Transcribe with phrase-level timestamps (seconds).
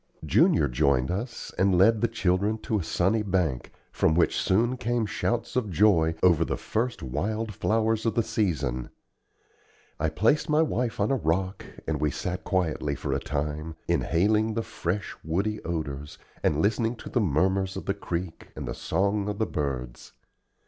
[0.25, 5.05] Junior joined us, and led the children to a sunny bank, from which soon came
[5.05, 8.89] shouts of joy over the first wildflowers of the season.
[9.99, 14.55] I placed my wife on a rock, and we sat quietly for a time, inhaling
[14.55, 19.29] the fresh woody odors, and listening to the murmurs of the creek and the song
[19.29, 20.13] of the birds.